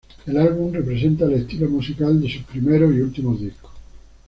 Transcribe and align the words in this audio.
El 0.25 0.35
álbum 0.37 0.73
representa 0.73 1.25
el 1.25 1.33
estilo 1.33 1.69
musical 1.69 2.19
de 2.19 2.27
sus 2.27 2.41
primeros 2.41 2.91
y 2.95 3.01
últimos 3.01 3.39
discos. 3.39 3.69